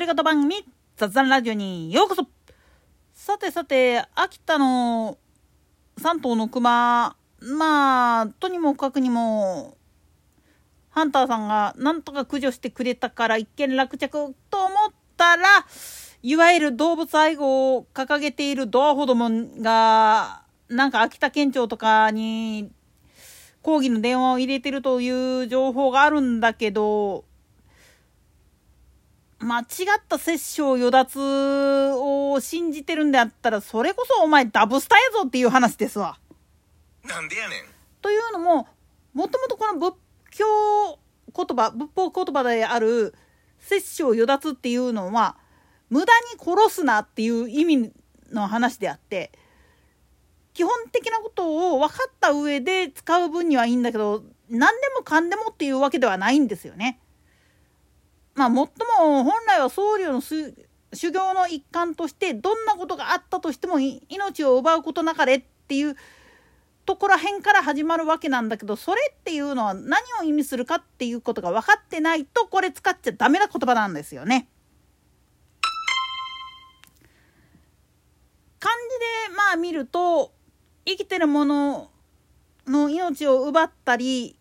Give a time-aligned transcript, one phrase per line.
[0.00, 0.64] り言番組
[0.96, 2.26] 雑談ラジオにようこそ
[3.12, 5.18] さてさて秋田の
[6.00, 9.76] 3頭の熊まあとにもかくにも
[10.88, 15.66] ハンターさんがなんとか駆除してくれたから一件落着と思ったら
[16.22, 19.28] いわゆる動物愛護を掲げているドアホども
[19.60, 22.70] がなんか秋田県庁とかに
[23.60, 27.26] 抗議の電話を入れてるという情報があるんだけど
[29.40, 29.66] 間違っ
[30.06, 31.18] た殺生与奪
[31.96, 36.18] を信じてるんであったら、それこそお前ダブスタやぞっていう話ですわ。
[37.04, 37.64] なんでやねん。
[38.02, 38.68] というのも、
[39.14, 39.94] もともとこの仏
[40.30, 40.98] 教
[41.34, 43.14] 言葉、仏法言葉である
[43.58, 45.38] 殺生与奪っていうのは、
[45.88, 47.92] 無駄に殺すなっていう意味
[48.30, 49.32] の話であって、
[50.52, 57.00] 基本的なことを分かった上で使う分にはいいんだけど、何でもかんでもっていうわけではないんですよね。
[58.34, 60.54] まあ、もっとも本来は僧侶の修
[61.10, 65.96] 行の一環としてどんなことがあったとしても命を奪うことなかれっていう
[66.86, 74.48] ところへんから始まるわけなんだけどそれっていうのは何を意味するかっていうことが分かってないとこれ使っちゃダメな言葉なんですよね。
[78.58, 80.32] 漢字でまあ見ると
[80.84, 81.90] 生きてるもの
[82.66, 84.36] の命を奪ったり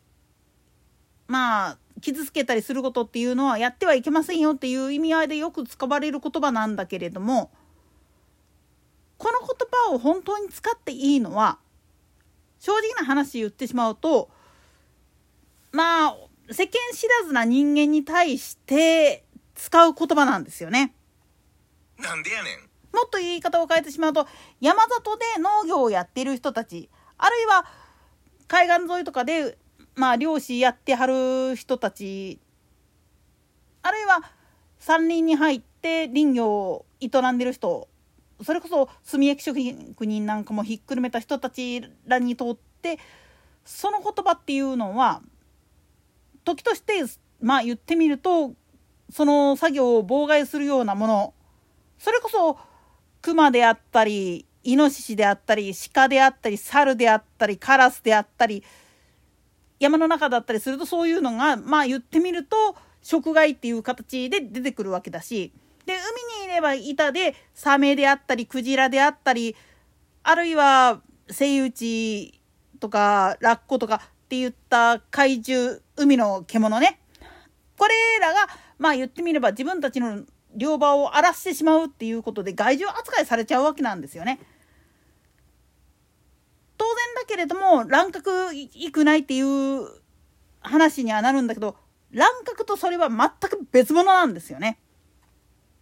[1.27, 7.51] まあ傷つけたりすることっていうのはやってはいけませんよっていう意味合いでよく使われる言葉なんだけれども
[9.17, 9.49] この言
[9.89, 11.59] 葉を本当に使っていいのは
[12.59, 14.29] 正直な話言ってしまうと
[15.71, 16.15] まあ
[16.51, 19.23] 世間知らずな人間に対して
[19.55, 20.95] 使う言葉なんですよね。
[21.99, 22.69] なんでやねん。
[22.95, 24.25] もっと言い方を変えてしまうと
[24.59, 26.89] 山里で農業をやっている人たち
[27.19, 27.65] あるいは
[28.47, 29.58] 海岸沿いとかで
[29.99, 32.39] まあ漁師やってはる人たち
[33.81, 34.21] あるいは
[34.79, 37.89] 山林に入って林業を営んでる人
[38.41, 42.97] それこそ炭焼き職人なんかもひっくるめた人たちらにとって
[43.65, 45.21] その言葉っていうのは
[46.45, 47.03] 時として
[47.41, 48.53] まあ言ってみると
[49.11, 51.33] その作業を妨害するようなもの。
[51.97, 52.57] それこそ
[53.21, 58.63] 熊であったりイノシシであったり鹿であったり猿であったりカラスであったり
[59.79, 65.53] 山の中だったりするとそういうのがまあ言ってみると食害っていう形で出てくるわけだし
[65.85, 69.55] で海にいれば板でサメであったりクジラであったり
[70.23, 72.39] あるいはセイウチ
[72.79, 76.99] とかラッコとかっていった怪獣海の獣ね
[77.77, 78.47] これらが
[78.77, 80.23] まあ言ってみれば自分たちの
[80.55, 84.39] 漁場を荒らしてしまうっていうことで害獣扱いされちゃうわけなんですよね。
[86.89, 89.87] 当然だけれども乱獲いくないっていう
[90.61, 91.75] 話にはなるんだけど
[92.11, 94.79] 乱獲とそれは全く別物なんですよね。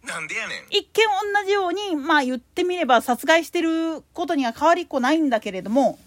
[0.04, 0.66] なんでやねん。
[0.70, 1.04] 一見
[1.42, 5.98] 同じようにまあ言ってみれば殺害してることには変わりっこないんだけれども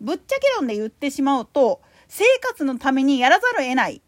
[0.00, 4.00] ぶっちゃけ論で言ってしまうと生活のためにやらざるを得ない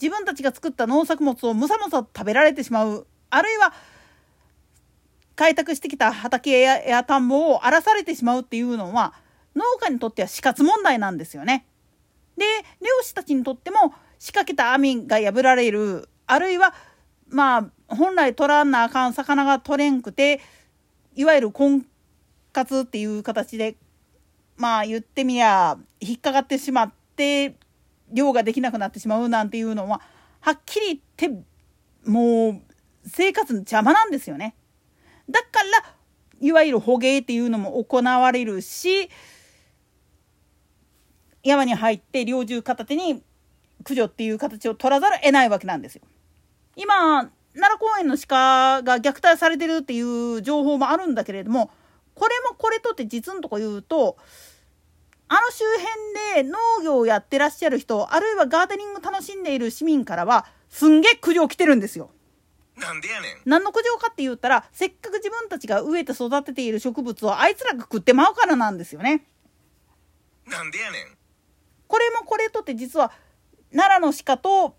[0.00, 3.74] 自分たちが作った農作物をむさむさ食べられてしまうあるいは
[5.36, 9.12] 開拓してきた畑や田んぼを荒らされてしまうっていうのは
[9.56, 11.66] 農家にとっては死活問題なんですよね。
[12.36, 12.44] で
[12.80, 16.74] 漁師たちにとっても仕掛けた網が破られるあるいは
[17.28, 17.58] ま
[17.88, 20.40] あ本来取らなあかん魚が取れんくて
[21.14, 21.86] いわゆる婚
[22.52, 23.76] 活っていう形で
[24.56, 27.56] まあ言ってみや引っかかってしまって
[28.12, 30.02] 漁ができなくなってしまうなんていうのは
[30.40, 31.44] はっきり言って
[32.04, 32.60] もう
[33.06, 34.54] 生活の邪魔なんですよね。
[35.28, 35.46] だか
[35.80, 35.94] ら
[36.40, 39.08] いわゆる捕鯨っていうのも行われるし
[41.48, 43.22] 山に入って猟銃片手に
[43.78, 46.02] 駆除っていう形を取らざるを得ないわけなんですよ。
[46.76, 51.70] 今奈良公園の鹿が虐待されてるっていう情報もあるんだけれども
[52.14, 54.18] これもこれとって実のとこ言うと
[55.28, 55.64] あの周
[56.34, 62.10] 辺で農業をやってらっしゃる人あるいはガーデニング楽しんでいる市民からはすんげえ苦情来てるんですよ。
[62.76, 63.30] なんでやねん。
[63.46, 69.24] 何の苦情かって言ったらせっかく自分たちが植えて育てている植物をあいつらが食ってまうからなんですよね。
[70.46, 71.15] なんでやねん。
[71.88, 73.12] これもこれとって実は
[73.72, 74.76] 奈良の鹿と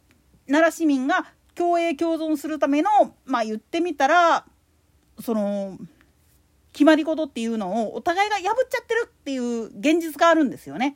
[0.47, 1.25] 奈良市民が
[1.55, 2.89] 共栄共存するための
[3.25, 4.45] まあ言ってみたら
[5.19, 5.77] その
[6.71, 10.95] 決まり事っていうのをお互いが破っちゃってるっていう現実があるんですよね。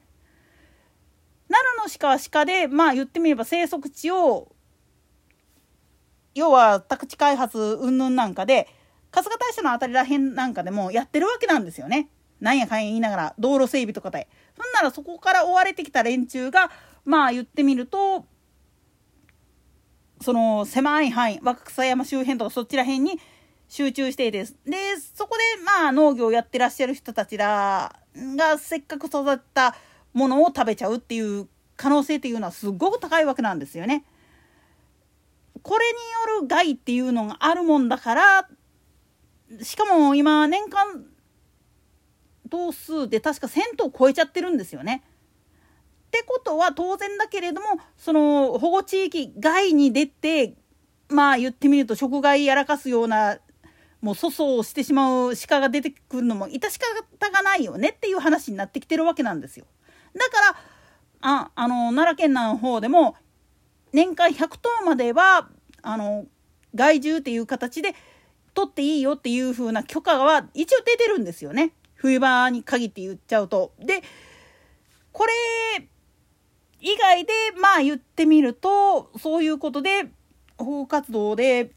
[1.50, 4.52] 奈良の鹿は鹿でまあ言ってみれば生息地を
[6.34, 8.68] 要は宅地開発云々なんかで
[9.12, 12.10] 春日大社の辺りらへんなんかでもやってるわけなんですよね。
[12.42, 14.28] なんやかんや言いながら道路整備とかで。
[14.58, 16.70] そんならそこから追われてきた連中が
[17.06, 18.26] まあ言ってみると
[20.22, 23.20] その狭い範囲若草山周辺とかそちら辺に
[23.68, 24.50] 集中していてで
[25.16, 29.76] そこでまあ農業をやってらっしゃる人たちらがせっかく育った
[30.14, 31.48] ものを食べちゃうっていう
[31.78, 34.06] 可能性っていうのはすごく高いわけなんですよね。
[35.64, 38.50] これによる害っていうのがあるもんだから
[39.62, 41.06] しかも今年間
[42.52, 45.04] 頭数で確か1,000頭超えちゃってるんですよね。
[46.08, 47.68] ってことは当然だけれども
[47.98, 50.56] その保護地域外に出て
[51.08, 53.40] まあ言ってみると食害やらかすような
[54.02, 56.80] もう粗相をしてしまう鹿が出てくるのも致し
[57.20, 59.66] 方がないよねっていう話になってきてるわけなんですよ。
[60.14, 60.58] だから
[61.22, 63.16] ああの奈良県の方でも
[63.94, 65.50] 年間100頭までは
[65.82, 66.26] あの
[66.76, 67.96] 害獣っていう形で
[68.54, 71.72] 取っていいよっていう風な許可は一応出てるんですよね
[72.02, 73.74] 冬場に限って言っちゃうと。
[73.80, 74.02] で
[75.12, 75.34] これ
[76.80, 77.32] 以外で
[77.62, 80.08] まあ言ってみるとそういうことで
[80.58, 81.70] 保護活動でっ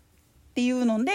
[0.54, 1.12] ていうので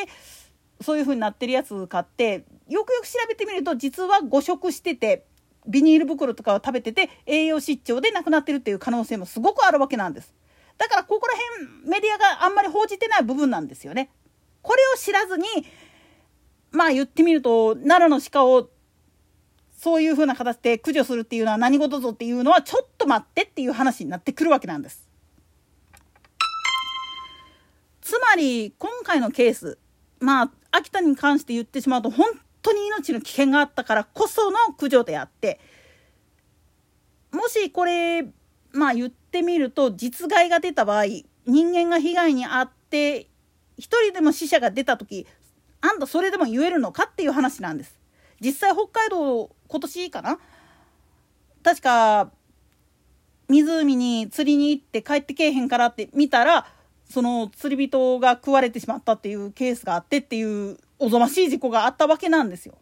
[0.79, 5.25] そういう風になってるやつ買ってよくよく調べてみると実は誤食してて
[5.67, 10.35] ビニール袋とかを食べてて栄養失調で亡くなってるっていう可能性もすごくあるわけなんです。
[10.77, 14.11] だからここら辺メディアがあんまり報じてない部分なんですよね。
[14.61, 15.45] これを知らずに
[16.71, 18.69] まあ言ってみると奈良の鹿を
[19.81, 25.07] そういう風な形で駆除するっていうのは何事ぞっていうのはちょっと待ってっていう話になってくるわけなんです。
[28.01, 29.77] つまり今回のケース
[30.19, 32.27] まあ秋田に関して言ってしまうと本
[32.61, 35.61] 当に命の危険があったからこその駆除であって
[37.31, 38.23] もしこれ
[38.73, 43.27] まあ言ってみると実害が出た場合人間が被害に遭って
[43.77, 45.25] 一人でも死者が出た時
[45.79, 47.98] あんたそれでも言えるのかっていう話なんです。
[48.39, 50.39] 実際北海道今年かな？
[51.63, 52.31] 確か
[53.47, 56.67] 湖に釣りに行って帰ってけえへんからって見たら
[57.09, 62.77] その釣り人が食われてしまったっていうケースがあってっていうおぞましい事故があったわけなんですよ。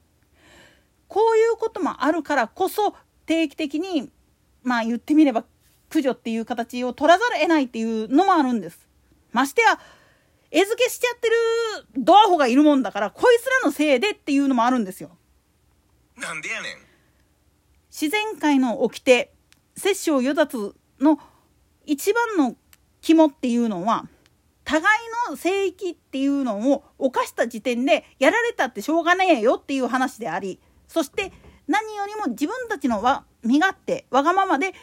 [1.07, 2.94] こういうこともあるからこそ
[3.25, 4.09] 定期的に
[4.63, 5.45] まあ言ってみれば
[5.89, 8.88] 駆除っていう形を取らざるを得ないっていうのもあるんです。
[9.31, 9.80] ましてや
[10.51, 11.36] 餌付けしちゃってる
[12.04, 15.12] ドアホがいるもんだからこいつらのせいでっていうのもあるんですよ。
[16.18, 16.72] なんでやねん。
[17.90, 19.31] 自然界の掟
[19.75, 21.19] 殺生与奪の
[21.86, 22.56] 一番の
[23.02, 24.08] 肝っていうのは
[24.64, 24.86] 互い
[25.30, 31.31] の聖域っていうのを犯した時点でやられたってしょうがねえよっていう話でありそして
[31.68, 34.74] 何よりも自分たちのわ身勝手わがままで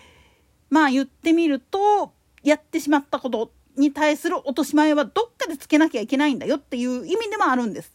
[0.71, 7.93] まあ言ってみるとやってしまったことに対する落とし前はどっかでつけなきゃいけないんだよっていう意味でもあるんです。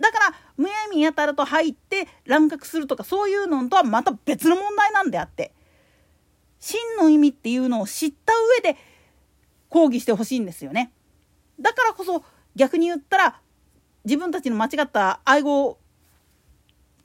[0.00, 5.54] だからむやみやたらと入って乱獲するとかそういうのとはまた別の問題なんであって
[6.58, 8.78] 真の意味っていうのを知った上で
[9.70, 10.92] 抗議してほしいんですよね。
[11.58, 12.22] だからこそ
[12.54, 13.40] 逆に言ったら
[14.04, 15.78] 自分たちの間違った愛護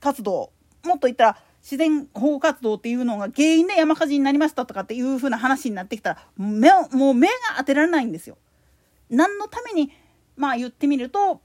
[0.02, 0.52] 活動
[0.84, 8.38] もっと言ったら自然保護活動っていうのが原因で山火事になりましたとかっていう風な話になってきたら目もう目が当てられないんですよ。
[9.10, 9.92] 何のために
[10.36, 11.42] まあ言ってみると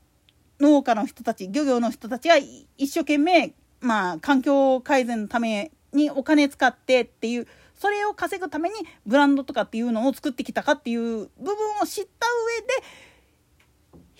[0.60, 8.74] 農家の人たち漁業の人たちが一生懸命まあ環境改善のためにお金使ってっていうそれを稼ぐために
[9.06, 12.26] ブランドとかっていうのを作ってきたかっていう部分を知った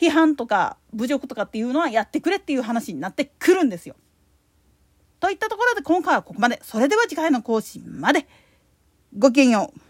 [0.01, 3.97] 上で批判とか侮辱とかっていうのはやってくれっていう話になってくるんですよ。
[5.21, 6.59] といったところで今回はここまで。
[6.63, 8.27] それでは次回の更新まで。
[9.17, 9.90] ごきげんよう。